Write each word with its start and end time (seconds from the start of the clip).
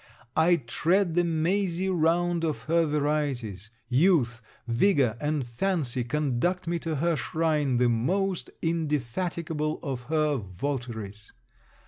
I 0.35 0.55
tread 0.55 1.13
the 1.13 1.23
mazy 1.23 1.87
round 1.87 2.43
of 2.43 2.63
her 2.63 2.87
varieties. 2.87 3.69
Youth, 3.87 4.41
vigour, 4.67 5.15
and 5.21 5.45
fancy 5.45 6.03
conduct 6.03 6.65
me 6.65 6.79
to 6.79 6.95
her 6.95 7.15
shrine, 7.15 7.77
the 7.77 7.87
most 7.87 8.49
indefatigable 8.63 9.79
of 9.83 10.01
her 10.05 10.37
votaries. 10.37 11.31